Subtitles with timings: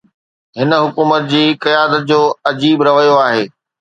[0.57, 3.45] هن حڪومت جي قيادت جو عجيب رويو آهي.